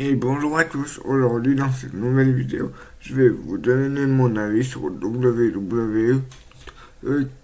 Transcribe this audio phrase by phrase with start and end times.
[0.00, 4.62] Et bonjour à tous, aujourd'hui dans cette nouvelle vidéo, je vais vous donner mon avis
[4.62, 6.20] sur WWE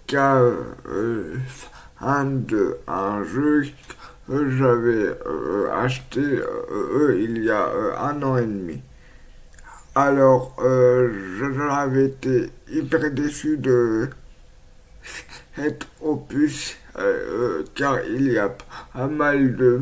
[0.07, 1.35] car euh,
[1.99, 3.65] un de un jeu
[4.25, 7.67] que j'avais euh, acheté euh, il y a
[7.99, 8.81] un an et demi.
[9.93, 10.55] Alors,
[11.37, 14.07] j'avais été hyper déçu de
[15.57, 16.77] être opus
[17.75, 18.55] car il y a
[18.93, 19.81] pas mal de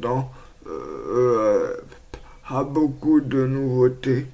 [0.00, 0.30] dans
[0.66, 1.76] euh,
[2.48, 4.26] a beaucoup de nouveautés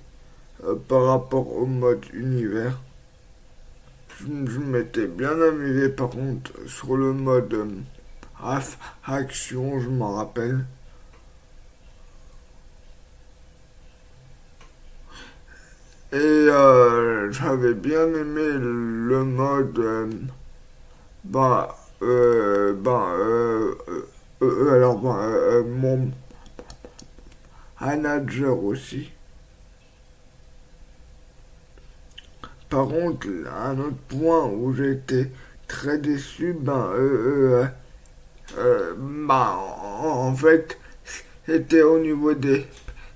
[0.65, 2.79] euh, par rapport au mode univers.
[4.21, 8.61] Je, m'étais bien amusé par contre sur le mode euh,
[9.07, 10.65] action, je m'en rappelle.
[16.13, 16.47] Et
[17.31, 19.81] j'avais bien aimé le mode
[21.25, 23.15] bah, bah
[24.41, 26.11] alors bah, mon
[27.81, 29.11] manager aussi.
[32.69, 33.27] Par contre,
[33.67, 35.31] un autre point où j'étais
[35.67, 37.67] très déçu, ben, euh,
[38.59, 39.59] euh, ben,
[40.03, 40.79] en fait,
[41.47, 42.67] c'était au niveau des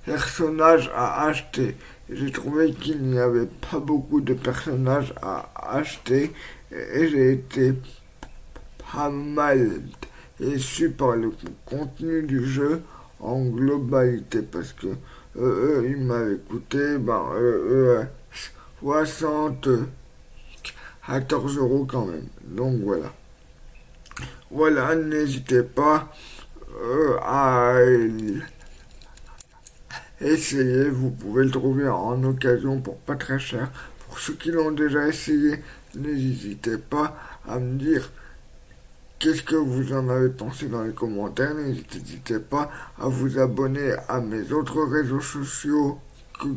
[0.04, 1.76] personnages à acheter.
[2.10, 6.32] J'ai trouvé qu'il n'y avait pas beaucoup de personnages à acheter
[6.72, 7.74] et j'ai été
[8.92, 9.80] pas mal
[10.40, 11.32] déçu par le
[11.64, 12.82] contenu du jeu
[13.20, 14.92] en globalité parce que euh,
[15.36, 18.04] euh, il m'avait coûté ben, euh,
[21.06, 22.28] 14 euros quand même.
[22.44, 23.12] Donc voilà.
[24.50, 26.12] Voilà, n'hésitez pas
[26.80, 27.76] euh, à
[30.20, 30.88] essayer.
[30.88, 33.70] Vous pouvez le trouver en occasion pour pas très cher.
[34.06, 35.62] Pour ceux qui l'ont déjà essayé,
[35.96, 37.16] n'hésitez pas
[37.48, 38.10] à me dire
[39.18, 41.54] Qu'est-ce que vous en avez pensé dans les commentaires?
[41.54, 45.98] N'hésitez pas à vous abonner à mes autres réseaux sociaux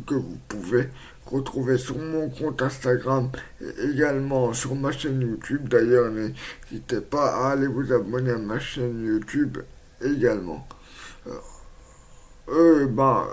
[0.06, 0.88] que, vous pouvez
[1.26, 5.68] retrouver sur mon compte Instagram et également sur ma chaîne YouTube.
[5.68, 9.58] D'ailleurs, n'hésitez pas à aller vous abonner à ma chaîne YouTube
[10.02, 10.66] également.
[11.26, 11.30] Euh,
[12.48, 13.26] euh ben,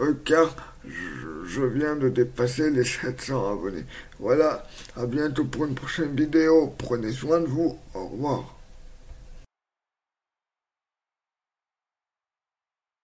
[0.00, 0.54] euh, euh, car
[0.86, 3.84] je, je, viens de dépasser les 700 abonnés.
[4.18, 4.66] Voilà,
[4.96, 6.74] à bientôt pour une prochaine vidéo.
[6.78, 7.78] Prenez soin de vous.
[7.94, 8.61] Au revoir.